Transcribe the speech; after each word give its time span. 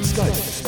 Geistesblitz. 0.00 0.62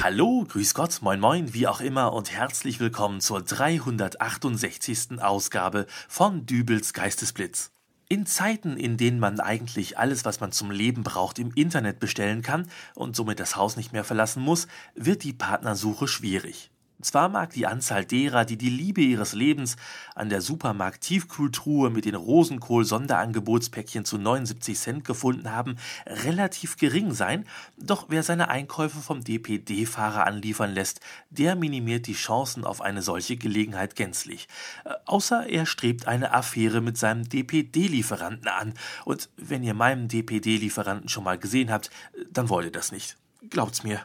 Hallo, 0.00 0.44
grüß 0.48 0.74
Gott, 0.74 0.98
moin 1.02 1.18
moin, 1.18 1.52
wie 1.52 1.66
auch 1.66 1.80
immer 1.80 2.12
und 2.12 2.30
herzlich 2.30 2.78
willkommen 2.78 3.20
zur 3.20 3.42
368. 3.42 5.20
Ausgabe 5.20 5.86
von 6.08 6.46
Dübels 6.46 6.92
Geistesblitz. 6.92 7.72
In 8.08 8.24
Zeiten, 8.24 8.76
in 8.76 8.98
denen 8.98 9.18
man 9.18 9.40
eigentlich 9.40 9.98
alles, 9.98 10.24
was 10.24 10.38
man 10.38 10.52
zum 10.52 10.70
Leben 10.70 11.02
braucht, 11.02 11.40
im 11.40 11.52
Internet 11.54 11.98
bestellen 11.98 12.42
kann 12.42 12.70
und 12.94 13.16
somit 13.16 13.40
das 13.40 13.56
Haus 13.56 13.76
nicht 13.76 13.92
mehr 13.92 14.04
verlassen 14.04 14.44
muss, 14.44 14.68
wird 14.94 15.24
die 15.24 15.32
Partnersuche 15.32 16.06
schwierig. 16.06 16.70
Zwar 17.00 17.28
mag 17.28 17.50
die 17.50 17.66
Anzahl 17.66 18.04
derer, 18.04 18.44
die 18.44 18.56
die 18.56 18.70
Liebe 18.70 19.00
ihres 19.00 19.32
Lebens 19.32 19.76
an 20.16 20.30
der 20.30 20.40
Supermarkt-Tiefkühltruhe 20.40 21.90
mit 21.90 22.06
den 22.06 22.16
Rosenkohl-Sonderangebotspäckchen 22.16 24.04
zu 24.04 24.18
79 24.18 24.76
Cent 24.76 25.04
gefunden 25.04 25.52
haben, 25.52 25.76
relativ 26.06 26.76
gering 26.76 27.12
sein, 27.12 27.44
doch 27.76 28.06
wer 28.08 28.24
seine 28.24 28.48
Einkäufe 28.48 28.98
vom 28.98 29.22
DPD-Fahrer 29.22 30.26
anliefern 30.26 30.72
lässt, 30.72 30.98
der 31.30 31.54
minimiert 31.54 32.08
die 32.08 32.14
Chancen 32.14 32.64
auf 32.64 32.80
eine 32.80 33.02
solche 33.02 33.36
Gelegenheit 33.36 33.94
gänzlich. 33.94 34.48
Äh, 34.84 34.94
außer 35.04 35.46
er 35.48 35.66
strebt 35.66 36.08
eine 36.08 36.32
Affäre 36.32 36.80
mit 36.80 36.98
seinem 36.98 37.28
DPD-Lieferanten 37.28 38.48
an. 38.48 38.74
Und 39.04 39.28
wenn 39.36 39.62
ihr 39.62 39.74
meinen 39.74 40.08
DPD-Lieferanten 40.08 41.08
schon 41.08 41.24
mal 41.24 41.38
gesehen 41.38 41.70
habt, 41.70 41.90
dann 42.30 42.48
wollt 42.48 42.66
ihr 42.66 42.72
das 42.72 42.90
nicht. 42.90 43.16
Glaubt's 43.50 43.84
mir. 43.84 44.04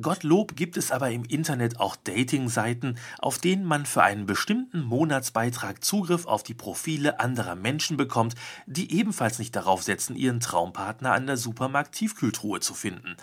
Gottlob 0.00 0.54
gibt 0.54 0.76
es 0.76 0.92
aber 0.92 1.10
im 1.10 1.24
Internet 1.24 1.80
auch 1.80 1.96
Dating-Seiten, 1.96 2.98
auf 3.18 3.38
denen 3.38 3.64
man 3.64 3.84
für 3.84 4.02
einen 4.04 4.26
bestimmten 4.26 4.82
Monatsbeitrag 4.82 5.84
Zugriff 5.84 6.26
auf 6.26 6.44
die 6.44 6.54
Profile 6.54 7.18
anderer 7.18 7.56
Menschen 7.56 7.96
bekommt, 7.96 8.36
die 8.66 8.96
ebenfalls 8.96 9.40
nicht 9.40 9.56
darauf 9.56 9.82
setzen, 9.82 10.14
ihren 10.14 10.38
Traumpartner 10.38 11.12
an 11.12 11.26
der 11.26 11.36
Supermarkt-Tiefkühltruhe 11.36 12.60
zu 12.60 12.74
finden. 12.74 13.16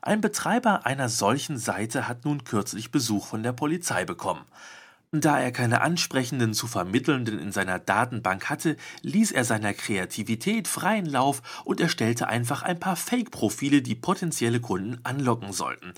Ein 0.00 0.22
Betreiber 0.22 0.86
einer 0.86 1.10
solchen 1.10 1.58
Seite 1.58 2.08
hat 2.08 2.24
nun 2.24 2.44
kürzlich 2.44 2.90
Besuch 2.90 3.26
von 3.26 3.42
der 3.42 3.52
Polizei 3.52 4.06
bekommen. 4.06 4.44
Da 5.16 5.38
er 5.38 5.52
keine 5.52 5.80
ansprechenden 5.80 6.54
zu 6.54 6.66
vermittelnden 6.66 7.38
in 7.38 7.52
seiner 7.52 7.78
Datenbank 7.78 8.50
hatte, 8.50 8.76
ließ 9.02 9.30
er 9.30 9.44
seiner 9.44 9.72
Kreativität 9.72 10.66
freien 10.66 11.06
Lauf 11.06 11.62
und 11.64 11.80
erstellte 11.80 12.26
einfach 12.26 12.64
ein 12.64 12.80
paar 12.80 12.96
Fake-Profile, 12.96 13.80
die 13.80 13.94
potenzielle 13.94 14.58
Kunden 14.58 14.98
anlocken 15.04 15.52
sollten. 15.52 15.94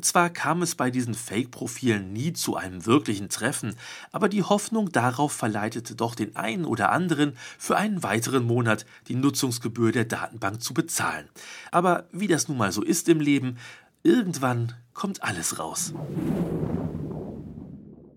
Zwar 0.00 0.30
kam 0.30 0.62
es 0.62 0.76
bei 0.76 0.90
diesen 0.90 1.12
Fake-Profilen 1.12 2.10
nie 2.14 2.32
zu 2.32 2.56
einem 2.56 2.86
wirklichen 2.86 3.28
Treffen, 3.28 3.74
aber 4.12 4.30
die 4.30 4.42
Hoffnung 4.42 4.90
darauf 4.90 5.32
verleitete 5.32 5.94
doch 5.94 6.14
den 6.14 6.34
einen 6.34 6.64
oder 6.64 6.90
anderen, 6.90 7.36
für 7.58 7.76
einen 7.76 8.02
weiteren 8.02 8.46
Monat 8.46 8.86
die 9.08 9.14
Nutzungsgebühr 9.14 9.92
der 9.92 10.06
Datenbank 10.06 10.62
zu 10.62 10.72
bezahlen. 10.72 11.28
Aber 11.70 12.08
wie 12.12 12.28
das 12.28 12.48
nun 12.48 12.56
mal 12.56 12.72
so 12.72 12.82
ist 12.82 13.10
im 13.10 13.20
Leben, 13.20 13.58
irgendwann 14.02 14.72
kommt 14.94 15.22
alles 15.22 15.58
raus. 15.58 15.92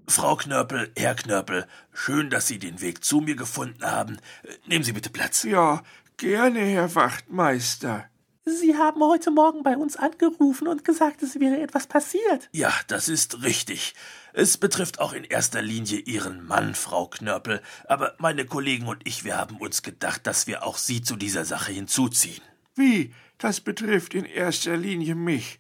Frau 0.09 0.37
Knörpel, 0.37 0.91
Herr 0.97 1.15
Knörpel, 1.15 1.67
schön, 1.93 2.29
dass 2.29 2.47
Sie 2.47 2.59
den 2.59 2.79
Weg 2.79 3.03
zu 3.03 3.19
mir 3.19 3.35
gefunden 3.35 3.83
haben. 3.83 4.17
Nehmen 4.65 4.85
Sie 4.85 4.93
bitte 4.93 5.09
Platz. 5.09 5.43
Ja, 5.43 5.83
gerne, 6.15 6.59
Herr 6.59 6.95
Wachtmeister. 6.95 8.09
Sie 8.45 8.77
haben 8.77 9.01
heute 9.01 9.29
Morgen 9.29 9.63
bei 9.63 9.75
uns 9.75 9.97
angerufen 9.97 10.69
und 10.69 10.85
gesagt, 10.85 11.21
es 11.21 11.37
wäre 11.41 11.59
etwas 11.59 11.87
passiert. 11.87 12.47
Ja, 12.53 12.73
das 12.87 13.09
ist 13.09 13.43
richtig. 13.43 13.93
Es 14.31 14.57
betrifft 14.57 15.01
auch 15.01 15.11
in 15.11 15.25
erster 15.25 15.61
Linie 15.61 15.99
Ihren 15.99 16.45
Mann, 16.45 16.73
Frau 16.73 17.07
Knörpel, 17.07 17.61
aber 17.85 18.15
meine 18.19 18.45
Kollegen 18.45 18.87
und 18.87 19.05
ich, 19.05 19.25
wir 19.25 19.35
haben 19.35 19.57
uns 19.57 19.83
gedacht, 19.83 20.25
dass 20.25 20.47
wir 20.47 20.65
auch 20.65 20.77
Sie 20.77 21.01
zu 21.01 21.17
dieser 21.17 21.43
Sache 21.43 21.73
hinzuziehen. 21.73 22.41
Wie? 22.75 23.13
Das 23.37 23.59
betrifft 23.59 24.13
in 24.13 24.23
erster 24.23 24.77
Linie 24.77 25.15
mich. 25.15 25.59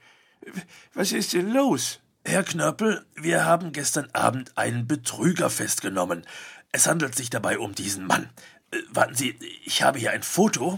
Was 0.93 1.11
ist 1.11 1.33
denn 1.33 1.51
los? 1.51 1.99
Herr 2.27 2.43
Knörpel, 2.43 3.05
wir 3.15 3.45
haben 3.45 3.71
gestern 3.71 4.09
Abend 4.11 4.57
einen 4.57 4.85
Betrüger 4.85 5.49
festgenommen. 5.49 6.25
Es 6.73 6.85
handelt 6.85 7.15
sich 7.15 7.29
dabei 7.29 7.57
um 7.57 7.73
diesen 7.73 8.05
Mann. 8.05 8.29
Äh, 8.71 8.79
warten 8.89 9.15
Sie, 9.15 9.39
ich 9.63 9.81
habe 9.81 9.97
hier 9.97 10.11
ein 10.11 10.23
Foto. 10.23 10.77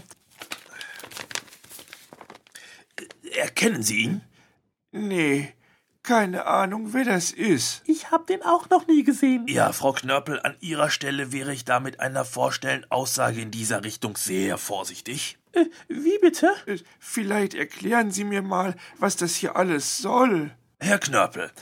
Äh, 2.94 3.36
erkennen 3.36 3.82
Sie 3.82 3.96
ihn? 3.96 4.20
Nee, 4.92 5.52
keine 6.04 6.46
Ahnung, 6.46 6.92
wer 6.92 7.04
das 7.04 7.32
ist. 7.32 7.82
Ich 7.84 8.12
hab 8.12 8.28
den 8.28 8.44
auch 8.44 8.70
noch 8.70 8.86
nie 8.86 9.02
gesehen. 9.02 9.48
Ja, 9.48 9.72
Frau 9.72 9.92
Knörpel, 9.92 10.38
an 10.38 10.54
Ihrer 10.60 10.88
Stelle 10.88 11.32
wäre 11.32 11.52
ich 11.52 11.64
da 11.64 11.80
mit 11.80 11.98
einer 11.98 12.24
vorstellen 12.24 12.86
Aussage 12.92 13.40
in 13.40 13.50
dieser 13.50 13.82
Richtung 13.82 14.16
sehr 14.16 14.56
vorsichtig. 14.56 15.36
Äh, 15.50 15.64
wie 15.88 16.16
bitte? 16.20 16.54
Äh, 16.66 16.78
Vielleicht 17.00 17.54
erklären 17.54 18.12
Sie 18.12 18.22
mir 18.22 18.42
mal, 18.42 18.76
was 18.98 19.16
das 19.16 19.34
hier 19.34 19.56
alles 19.56 19.98
soll. 19.98 20.52
Herr 20.82 20.98
Knörpel, 20.98 21.52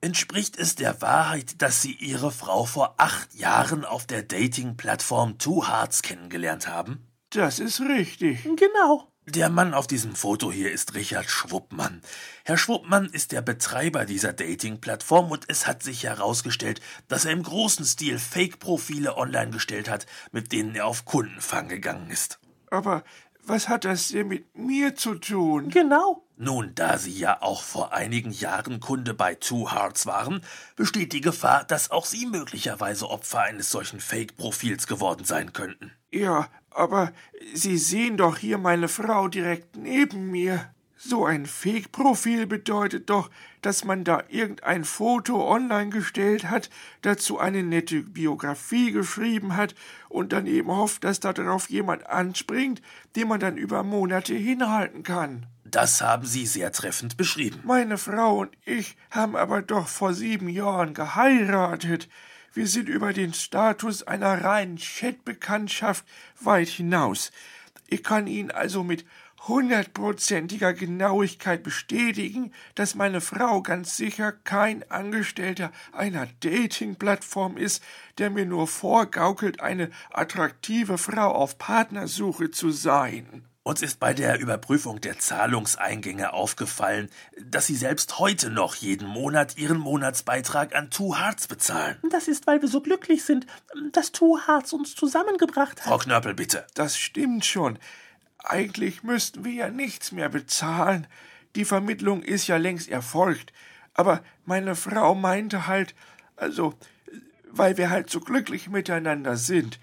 entspricht 0.00 0.58
es 0.58 0.74
der 0.74 1.00
Wahrheit, 1.00 1.62
dass 1.62 1.80
Sie 1.80 1.92
Ihre 1.92 2.32
Frau 2.32 2.64
vor 2.64 2.96
acht 2.98 3.32
Jahren 3.32 3.84
auf 3.84 4.04
der 4.04 4.24
Dating-Plattform 4.24 5.38
Two 5.38 5.68
Hearts 5.68 6.02
kennengelernt 6.02 6.66
haben? 6.66 7.06
Das 7.30 7.60
ist 7.60 7.80
richtig. 7.80 8.42
Genau. 8.56 9.08
Der 9.26 9.48
Mann 9.48 9.74
auf 9.74 9.86
diesem 9.86 10.16
Foto 10.16 10.50
hier 10.50 10.72
ist 10.72 10.94
Richard 10.94 11.30
Schwuppmann. 11.30 12.02
Herr 12.44 12.58
Schwuppmann 12.58 13.06
ist 13.06 13.30
der 13.30 13.42
Betreiber 13.42 14.04
dieser 14.06 14.32
Dating-Plattform 14.32 15.30
und 15.30 15.44
es 15.46 15.68
hat 15.68 15.84
sich 15.84 16.02
herausgestellt, 16.02 16.80
dass 17.06 17.24
er 17.24 17.30
im 17.32 17.44
großen 17.44 17.84
Stil 17.84 18.18
Fake-Profile 18.18 19.16
online 19.16 19.52
gestellt 19.52 19.88
hat, 19.88 20.06
mit 20.32 20.50
denen 20.50 20.74
er 20.74 20.86
auf 20.86 21.04
Kundenfang 21.04 21.68
gegangen 21.68 22.10
ist. 22.10 22.40
Aber 22.70 23.04
was 23.44 23.68
hat 23.68 23.84
das 23.84 24.08
denn 24.08 24.26
mit 24.28 24.58
mir 24.58 24.96
zu 24.96 25.14
tun? 25.14 25.70
Genau. 25.70 26.23
Nun, 26.36 26.74
da 26.74 26.98
Sie 26.98 27.16
ja 27.16 27.42
auch 27.42 27.62
vor 27.62 27.92
einigen 27.92 28.32
Jahren 28.32 28.80
Kunde 28.80 29.14
bei 29.14 29.36
Two 29.36 29.70
Hearts 29.70 30.04
waren, 30.06 30.40
besteht 30.74 31.12
die 31.12 31.20
Gefahr, 31.20 31.62
dass 31.64 31.92
auch 31.92 32.06
Sie 32.06 32.26
möglicherweise 32.26 33.08
Opfer 33.08 33.42
eines 33.42 33.70
solchen 33.70 34.00
Fake-Profils 34.00 34.88
geworden 34.88 35.24
sein 35.24 35.52
könnten. 35.52 35.92
Ja, 36.10 36.48
aber 36.70 37.12
Sie 37.54 37.78
sehen 37.78 38.16
doch 38.16 38.36
hier 38.36 38.58
meine 38.58 38.88
Frau 38.88 39.28
direkt 39.28 39.76
neben 39.76 40.32
mir. 40.32 40.74
So 41.06 41.26
ein 41.26 41.44
Fake-Profil 41.44 42.46
bedeutet 42.46 43.10
doch, 43.10 43.28
dass 43.60 43.84
man 43.84 44.04
da 44.04 44.24
irgendein 44.30 44.84
Foto 44.84 45.46
online 45.52 45.90
gestellt 45.90 46.48
hat, 46.48 46.70
dazu 47.02 47.38
eine 47.38 47.62
nette 47.62 48.00
Biografie 48.00 48.90
geschrieben 48.90 49.54
hat 49.54 49.74
und 50.08 50.32
dann 50.32 50.46
eben 50.46 50.70
hofft, 50.70 51.04
dass 51.04 51.20
darauf 51.20 51.68
jemand 51.68 52.06
anspringt, 52.06 52.80
den 53.16 53.28
man 53.28 53.38
dann 53.38 53.58
über 53.58 53.82
Monate 53.82 54.32
hinhalten 54.32 55.02
kann. 55.02 55.44
Das 55.64 56.00
haben 56.00 56.24
Sie 56.24 56.46
sehr 56.46 56.72
treffend 56.72 57.18
beschrieben. 57.18 57.60
Meine 57.64 57.98
Frau 57.98 58.38
und 58.38 58.56
ich 58.64 58.96
haben 59.10 59.36
aber 59.36 59.60
doch 59.60 59.88
vor 59.88 60.14
sieben 60.14 60.48
Jahren 60.48 60.94
geheiratet. 60.94 62.08
Wir 62.54 62.66
sind 62.66 62.88
über 62.88 63.12
den 63.12 63.34
Status 63.34 64.04
einer 64.04 64.42
reinen 64.42 64.78
Chatbekanntschaft 64.78 66.06
weit 66.40 66.68
hinaus. 66.68 67.30
Ich 67.88 68.02
kann 68.02 68.26
Ihnen 68.26 68.50
also 68.50 68.82
mit 68.82 69.04
hundertprozentiger 69.48 70.72
Genauigkeit 70.72 71.62
bestätigen, 71.62 72.52
dass 72.74 72.94
meine 72.94 73.20
Frau 73.20 73.62
ganz 73.62 73.96
sicher 73.96 74.32
kein 74.32 74.90
Angestellter 74.90 75.72
einer 75.92 76.26
Dating-Plattform 76.40 77.56
ist, 77.56 77.82
der 78.18 78.30
mir 78.30 78.46
nur 78.46 78.66
vorgaukelt, 78.66 79.60
eine 79.60 79.90
attraktive 80.12 80.98
Frau 80.98 81.32
auf 81.32 81.58
Partnersuche 81.58 82.50
zu 82.50 82.70
sein. 82.70 83.44
Uns 83.66 83.80
ist 83.80 83.98
bei 83.98 84.12
der 84.12 84.40
Überprüfung 84.40 85.00
der 85.00 85.18
Zahlungseingänge 85.18 86.34
aufgefallen, 86.34 87.08
dass 87.42 87.66
Sie 87.66 87.76
selbst 87.76 88.18
heute 88.18 88.50
noch 88.50 88.74
jeden 88.74 89.08
Monat 89.08 89.56
Ihren 89.56 89.78
Monatsbeitrag 89.78 90.76
an 90.76 90.90
Two 90.90 91.16
Hearts 91.16 91.46
bezahlen. 91.46 91.96
Das 92.10 92.28
ist, 92.28 92.46
weil 92.46 92.60
wir 92.60 92.68
so 92.68 92.82
glücklich 92.82 93.24
sind, 93.24 93.46
dass 93.92 94.12
Two 94.12 94.38
Hearts 94.46 94.74
uns 94.74 94.94
zusammengebracht 94.94 95.80
hat. 95.80 95.88
Frau 95.88 95.96
Knörpel, 95.96 96.34
bitte. 96.34 96.66
Das 96.74 96.98
stimmt 96.98 97.46
schon. 97.46 97.78
Eigentlich 98.44 99.02
müssten 99.02 99.44
wir 99.44 99.52
ja 99.52 99.68
nichts 99.70 100.12
mehr 100.12 100.28
bezahlen. 100.28 101.06
Die 101.56 101.64
Vermittlung 101.64 102.22
ist 102.22 102.46
ja 102.46 102.58
längst 102.58 102.88
erfolgt. 102.88 103.52
Aber 103.94 104.22
meine 104.44 104.74
Frau 104.74 105.14
meinte 105.14 105.66
halt, 105.66 105.94
also, 106.36 106.74
weil 107.50 107.78
wir 107.78 107.90
halt 107.90 108.10
so 108.10 108.20
glücklich 108.20 108.68
miteinander 108.68 109.36
sind, 109.36 109.78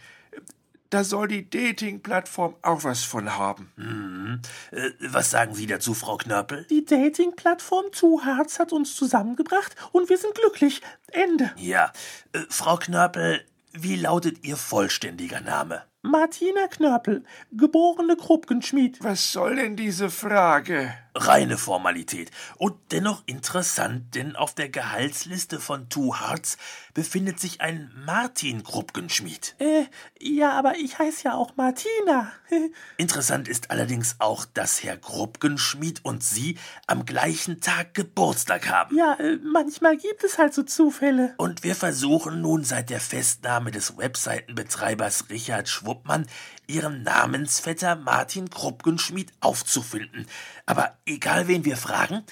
da 0.92 1.06
soll 1.06 1.30
die 1.30 1.50
Dating-Plattform 1.50 2.56
auch 2.62 2.84
was 2.84 3.04
von 3.04 3.38
haben. 3.38 3.72
Mhm. 3.78 4.42
Äh, 4.72 4.92
was 5.00 5.32
sagen 5.32 5.56
Sie 5.56 5.66
dazu, 5.66 5.94
Frau 5.94 6.18
Knörpel? 6.18 6.66
Die 6.70 6.86
Dating-Plattform 6.86 7.92
Two 7.94 8.22
Hearts 8.26 8.60
hat 8.60 8.74
uns 8.74 8.96
zusammengebracht 8.96 9.74
und 9.94 10.10
wir 10.10 10.18
sind 10.18 10.36
glücklich. 10.36 10.82
Ende. 11.08 11.52
Ja. 11.56 11.94
Äh, 12.34 12.42
Frau 12.50 12.76
Knörpel, 12.76 13.44
wie 13.72 13.96
lautet 13.96 14.44
Ihr 14.44 14.58
vollständiger 14.58 15.40
Name? 15.40 15.84
Martina 16.04 16.68
Knörpel, 16.68 17.24
geborene 17.52 18.16
Kruppgenschmied. 18.16 19.04
Was 19.04 19.32
soll 19.32 19.56
denn 19.56 19.76
diese 19.76 20.10
Frage? 20.10 20.94
reine 21.16 21.58
Formalität. 21.58 22.32
Und 22.58 22.76
dennoch 22.92 23.24
interessant, 23.26 24.16
denn 24.16 24.36
auf 24.36 24.56
der 24.56 24.70
Gehaltsliste 24.70 25.60
von 25.60 25.90
Two 25.90 26.20
Hearts 26.20 26.58
befindet 26.94 27.40
sich 27.40 27.62
ein 27.62 27.92
Martin 28.06 28.64
Krupkenschmied. 28.64 29.56
Äh, 29.60 29.86
ja, 30.20 30.52
aber 30.54 30.78
ich 30.78 31.00
heiße 31.00 31.26
ja 31.26 31.36
auch 31.36 31.56
Martina. 31.56 32.32
Interessant 32.98 33.48
ist 33.48 33.72
allerdings 33.72 34.16
auch, 34.20 34.46
dass 34.46 34.84
Herr 34.84 34.98
Krupkenschmied 34.98 36.04
und 36.04 36.24
Sie 36.24 36.58
am 36.88 37.06
gleichen 37.06 37.62
Tag 37.62 37.94
Geburtstag 37.94 38.70
haben. 38.70 38.96
ja, 38.96 39.16
äh, 39.16 39.38
manchmal 39.44 39.98
gibt 39.98 40.24
es 40.24 40.38
halt 40.38 40.54
so 40.54 40.64
Zufälle. 40.64 41.34
Und 41.38 41.64
wir 41.64 41.76
versuchen 41.76 42.42
nun 42.42 42.64
seit 42.64 42.90
der 42.90 43.00
Festnahme 43.00 43.72
des 43.72 43.98
Webseitenbetreibers 43.98 45.30
Richard 45.30 45.68
Schwuppmann, 45.92 46.26
ihren 46.68 47.04
Namensvetter 47.04 47.98
Martin 47.98 48.50
Krupkenschmied 48.50 49.34
aufzufinden. 49.42 50.26
Aber 50.66 50.98
egal 51.06 51.50
wen 51.50 51.66
wir 51.66 51.76
fragen, 51.76 52.24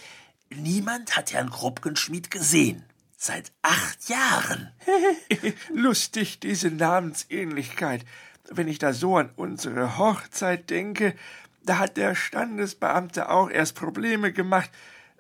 niemand 0.50 1.18
hat 1.18 1.34
Herrn 1.34 1.50
Krupkenschmied 1.50 2.32
gesehen. 2.32 2.86
Seit 3.18 3.52
acht 3.64 4.08
Jahren. 4.08 4.72
Lustig, 5.74 6.40
diese 6.40 6.72
Namensähnlichkeit. 6.72 8.06
Wenn 8.50 8.70
ich 8.70 8.80
da 8.80 8.94
so 8.94 9.18
an 9.18 9.30
unsere 9.36 9.98
Hochzeit 9.98 10.70
denke, 10.70 11.14
da 11.64 11.80
hat 11.80 11.98
der 11.98 12.16
Standesbeamte 12.16 13.30
auch 13.30 13.50
erst 13.50 13.76
Probleme 13.76 14.32
gemacht, 14.32 14.70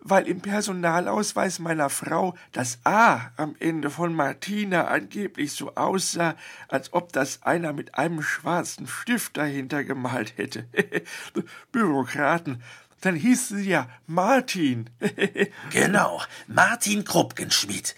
weil 0.01 0.27
im 0.27 0.41
Personalausweis 0.41 1.59
meiner 1.59 1.89
Frau 1.89 2.35
das 2.51 2.79
A 2.83 3.31
am 3.37 3.55
Ende 3.59 3.89
von 3.89 4.13
Martina 4.13 4.85
angeblich 4.87 5.51
so 5.53 5.75
aussah, 5.75 6.35
als 6.67 6.93
ob 6.93 7.13
das 7.13 7.43
einer 7.43 7.73
mit 7.73 7.95
einem 7.95 8.21
schwarzen 8.21 8.87
Stift 8.87 9.37
dahinter 9.37 9.83
gemalt 9.83 10.37
hätte. 10.37 10.65
Bürokraten. 11.71 12.61
Dann 13.01 13.15
hieß 13.15 13.49
sie 13.49 13.69
ja 13.69 13.87
Martin. 14.07 14.89
Genau, 15.71 16.21
Martin 16.47 17.05
Krupkenschmied. 17.05 17.95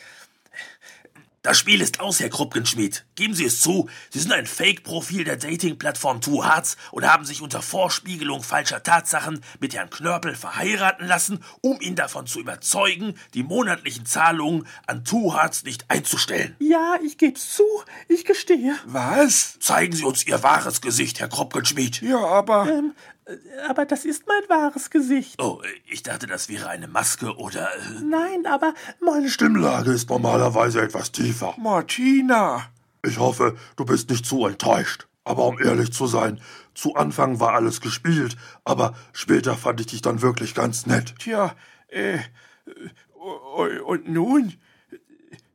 Das 1.43 1.57
Spiel 1.57 1.81
ist 1.81 1.99
aus, 1.99 2.19
Herr 2.19 2.29
Krupkenschmied. 2.29 3.03
Geben 3.15 3.33
Sie 3.33 3.45
es 3.45 3.61
zu, 3.61 3.89
Sie 4.11 4.19
sind 4.19 4.31
ein 4.31 4.45
Fake-Profil 4.45 5.23
der 5.23 5.37
Dating-Plattform 5.37 6.21
Two 6.21 6.43
Hearts 6.45 6.77
und 6.91 7.11
haben 7.11 7.25
sich 7.25 7.41
unter 7.41 7.63
Vorspiegelung 7.63 8.43
falscher 8.43 8.83
Tatsachen 8.83 9.43
mit 9.59 9.73
Herrn 9.73 9.89
Knörpel 9.89 10.35
verheiraten 10.35 11.07
lassen, 11.07 11.43
um 11.61 11.81
ihn 11.81 11.95
davon 11.95 12.27
zu 12.27 12.39
überzeugen, 12.39 13.15
die 13.33 13.41
monatlichen 13.41 14.05
Zahlungen 14.05 14.67
an 14.85 15.03
Two 15.03 15.33
Hearts 15.33 15.63
nicht 15.63 15.89
einzustellen. 15.89 16.55
Ja, 16.59 16.97
ich 17.03 17.17
geb's 17.17 17.55
zu, 17.55 17.63
ich 18.07 18.23
gestehe. 18.23 18.75
Was? 18.85 19.57
Zeigen 19.59 19.95
Sie 19.95 20.03
uns 20.03 20.27
Ihr 20.27 20.43
wahres 20.43 20.79
Gesicht, 20.79 21.19
Herr 21.19 21.29
Krupkenschmied. 21.29 22.03
Ja, 22.03 22.19
aber. 22.19 22.69
Ähm, 22.69 22.93
äh, 23.20 23.20
aber 23.67 23.85
das 23.85 24.05
ist 24.05 24.23
mein 24.27 24.49
wahres 24.49 24.89
Gesicht. 24.89 25.41
Oh, 25.41 25.61
ich 25.85 26.03
dachte, 26.03 26.27
das 26.27 26.49
wäre 26.49 26.69
eine 26.69 26.87
Maske 26.87 27.35
oder... 27.37 27.69
Äh, 27.75 28.01
Nein, 28.03 28.45
aber 28.45 28.73
meine 28.99 29.29
Stimmlage 29.29 29.91
ist 29.91 30.09
normalerweise 30.09 30.81
etwas 30.81 31.11
tiefer. 31.11 31.53
Martina. 31.57 32.67
Ich 33.03 33.19
hoffe, 33.19 33.57
du 33.75 33.85
bist 33.85 34.09
nicht 34.09 34.25
zu 34.25 34.45
enttäuscht. 34.45 35.07
Aber 35.23 35.45
um 35.45 35.59
ehrlich 35.59 35.93
zu 35.93 36.07
sein, 36.07 36.41
zu 36.73 36.95
Anfang 36.95 37.39
war 37.39 37.53
alles 37.53 37.79
gespielt, 37.79 38.37
aber 38.63 38.95
später 39.13 39.55
fand 39.55 39.79
ich 39.79 39.87
dich 39.87 40.01
dann 40.01 40.21
wirklich 40.23 40.55
ganz 40.55 40.87
nett. 40.87 41.13
Tja, 41.19 41.55
äh, 41.89 42.15
äh, 42.15 43.79
und 43.85 44.09
nun? 44.09 44.53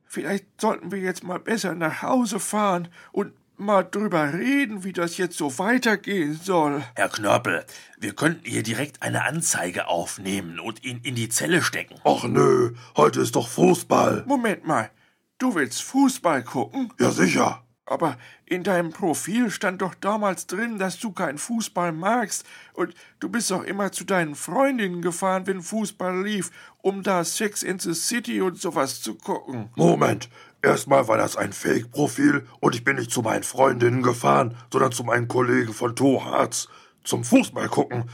Vielleicht 0.07 0.47
sollten 0.61 0.93
wir 0.93 0.99
jetzt 0.99 1.25
mal 1.25 1.41
besser 1.41 1.75
nach 1.75 2.03
Hause 2.03 2.39
fahren 2.39 2.89
und 3.11 3.33
mal 3.59 3.83
drüber 3.83 4.33
reden, 4.33 4.85
wie 4.85 4.93
das 4.93 5.17
jetzt 5.17 5.37
so 5.39 5.59
weitergehen 5.59 6.39
soll. 6.43 6.83
Herr 6.95 7.09
Knörpel, 7.09 7.65
wir 7.99 8.15
könnten 8.15 8.45
hier 8.45 8.63
direkt 8.63 9.03
eine 9.03 9.25
Anzeige 9.25 9.89
aufnehmen 9.89 10.61
und 10.61 10.85
ihn 10.85 11.01
in 11.03 11.15
die 11.15 11.29
Zelle 11.29 11.63
stecken. 11.63 11.97
Ach 12.05 12.25
nö, 12.25 12.75
heute 12.97 13.21
ist 13.21 13.37
doch 13.37 13.49
Fußball. 13.49 14.25
Moment 14.27 14.67
mal, 14.67 14.91
du 15.39 15.55
willst 15.55 15.83
Fußball 15.83 16.43
gucken? 16.43 16.93
Ja 16.99 17.11
sicher. 17.11 17.63
Aber 17.89 18.19
in 18.47 18.65
deinem 18.65 18.91
Profil 18.91 19.49
stand 19.49 19.81
doch 19.81 19.95
damals 19.95 20.49
drin, 20.49 20.77
dass 20.79 20.99
du 20.99 21.13
keinen 21.13 21.39
Fußball 21.39 21.93
magst. 21.93 22.45
Und 22.75 22.95
du 23.21 23.29
bist 23.29 23.53
doch 23.53 23.63
immer 23.63 23.93
zu 23.93 24.05
deinen 24.05 24.35
Freundinnen 24.35 25.03
gefahren, 25.03 25.47
wenn 25.47 25.63
Fußball 25.63 26.25
lief, 26.25 26.51
um 26.83 27.05
da 27.05 27.23
Sex 27.23 27.63
in 27.63 27.79
the 27.79 27.95
City 27.95 28.41
und 28.41 28.61
sowas 28.61 29.03
zu 29.03 29.15
gucken. 29.15 29.71
Moment. 29.77 30.29
Erstmal 30.63 31.07
war 31.07 31.17
das 31.17 31.37
ein 31.37 31.53
Fake-Profil 31.53 32.47
und 32.61 32.75
ich 32.75 32.83
bin 32.85 32.97
nicht 32.97 33.11
zu 33.11 33.23
meinen 33.23 33.43
Freundinnen 33.43 34.03
gefahren, 34.03 34.57
sondern 34.73 34.93
zu 34.93 35.05
meinen 35.05 35.29
Kollegen 35.29 35.73
von 35.73 35.95
Toharz. 35.95 36.69
Zum 37.05 37.23
Fußball 37.23 37.69
gucken. 37.69 38.11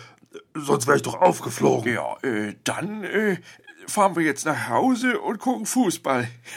Sonst 0.55 0.87
wäre 0.87 0.97
ich 0.97 1.03
doch 1.03 1.21
aufgeflogen. 1.21 1.95
Ja, 1.95 2.17
äh, 2.23 2.55
dann 2.65 3.05
äh, 3.05 3.39
fahren 3.87 4.17
wir 4.17 4.23
jetzt 4.23 4.45
nach 4.45 4.69
Hause 4.69 5.21
und 5.21 5.39
gucken 5.39 5.67
Fußball. 5.67 6.29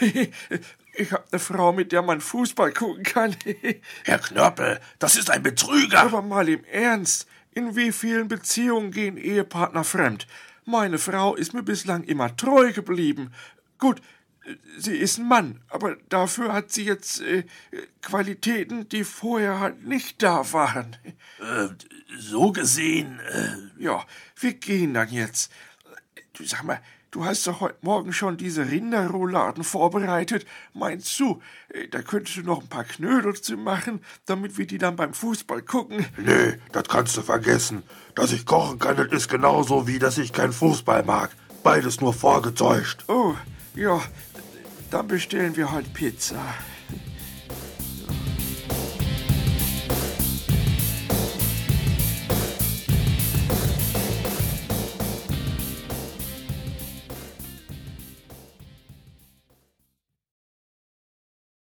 ich 0.94 1.12
hab 1.12 1.32
ne 1.32 1.38
Frau, 1.38 1.72
mit 1.72 1.92
der 1.92 2.02
man 2.02 2.20
Fußball 2.20 2.72
gucken 2.72 3.02
kann. 3.02 3.36
Herr 4.04 4.18
Knörpel, 4.18 4.80
das 4.98 5.16
ist 5.16 5.30
ein 5.30 5.42
Betrüger. 5.42 6.00
Aber 6.00 6.22
mal 6.22 6.48
im 6.48 6.64
Ernst, 6.64 7.26
in 7.52 7.76
wie 7.76 7.92
vielen 7.92 8.28
Beziehungen 8.28 8.90
gehen 8.90 9.16
Ehepartner 9.16 9.84
fremd? 9.84 10.26
Meine 10.64 10.98
Frau 10.98 11.34
ist 11.34 11.54
mir 11.54 11.62
bislang 11.62 12.04
immer 12.04 12.36
treu 12.36 12.72
geblieben. 12.72 13.32
Gut, 13.78 14.00
sie 14.78 14.96
ist 14.96 15.18
ein 15.18 15.28
Mann, 15.28 15.60
aber 15.68 15.96
dafür 16.08 16.52
hat 16.52 16.70
sie 16.70 16.84
jetzt 16.84 17.20
äh, 17.20 17.44
Qualitäten, 18.02 18.88
die 18.88 19.04
vorher 19.04 19.60
halt 19.60 19.86
nicht 19.86 20.22
da 20.22 20.52
waren. 20.52 20.96
Äh, 21.40 21.68
so 22.18 22.52
gesehen, 22.52 23.20
äh, 23.20 23.82
Ja, 23.82 24.04
wir 24.38 24.54
gehen 24.54 24.94
dann 24.94 25.10
jetzt. 25.10 25.50
Du 26.32 26.44
sag 26.44 26.64
mal, 26.64 26.80
du 27.10 27.24
hast 27.24 27.46
doch 27.46 27.60
heute 27.60 27.78
Morgen 27.80 28.12
schon 28.12 28.36
diese 28.36 28.70
Rinderrouladen 28.70 29.64
vorbereitet. 29.64 30.46
Meinst 30.74 31.18
du, 31.18 31.42
äh, 31.70 31.88
da 31.88 32.02
könntest 32.02 32.36
du 32.36 32.42
noch 32.42 32.62
ein 32.62 32.68
paar 32.68 32.84
Knödel 32.84 33.34
zu 33.34 33.56
machen, 33.56 34.00
damit 34.26 34.58
wir 34.58 34.66
die 34.66 34.78
dann 34.78 34.96
beim 34.96 35.14
Fußball 35.14 35.62
gucken? 35.62 36.06
Nee, 36.18 36.58
das 36.72 36.88
kannst 36.88 37.16
du 37.16 37.22
vergessen. 37.22 37.82
Dass 38.14 38.32
ich 38.32 38.46
kochen 38.46 38.78
kann, 38.78 38.96
das 38.96 39.08
ist 39.08 39.28
genauso 39.28 39.86
wie, 39.86 39.98
dass 39.98 40.18
ich 40.18 40.32
keinen 40.32 40.52
Fußball 40.52 41.04
mag. 41.04 41.30
Beides 41.62 42.00
nur 42.00 42.14
vorgetäuscht. 42.14 43.04
Oh, 43.08 43.34
ja, 43.76 44.02
dann 44.90 45.06
bestellen 45.06 45.54
wir 45.56 45.70
halt 45.70 45.92
Pizza. 45.94 46.54